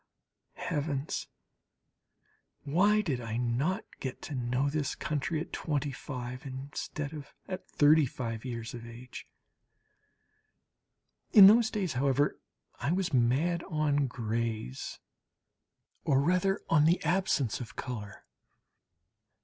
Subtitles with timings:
[0.55, 1.27] Heavens!
[2.63, 8.43] why did I not get to know this country at 25 instead of at 35
[8.43, 9.27] years of age!
[11.33, 12.39] In those days, however,
[12.79, 14.99] I was mad on grays,
[16.03, 18.25] or rather on the absence of colour.